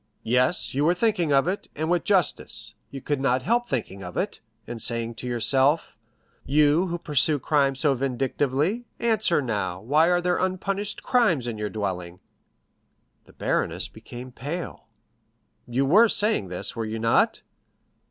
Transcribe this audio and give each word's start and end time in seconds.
"Yes, 0.23 0.73
you 0.73 0.83
were 0.83 0.95
thinking 0.95 1.31
of 1.31 1.47
it, 1.47 1.69
and 1.75 1.87
with 1.87 2.05
justice. 2.05 2.73
You 2.89 3.01
could 3.01 3.21
not 3.21 3.43
help 3.43 3.67
thinking 3.67 4.01
of 4.01 4.17
it, 4.17 4.39
and 4.65 4.81
saying 4.81 5.13
to 5.13 5.27
yourself, 5.27 5.95
'you, 6.43 6.87
who 6.87 6.97
pursue 6.97 7.37
crime 7.37 7.75
so 7.75 7.93
vindictively, 7.93 8.85
answer 8.97 9.43
now, 9.43 9.79
why 9.79 10.09
are 10.09 10.19
there 10.19 10.39
unpunished 10.39 11.03
crimes 11.03 11.45
in 11.45 11.59
your 11.59 11.69
dwelling?'" 11.69 12.19
The 13.25 13.33
baroness 13.33 13.87
became 13.87 14.31
pale. 14.31 14.87
"You 15.67 15.85
were 15.85 16.09
saying 16.09 16.47
this, 16.47 16.75
were 16.75 16.83
you 16.85 16.97
not?" 16.97 17.43